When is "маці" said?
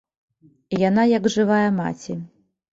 1.79-2.21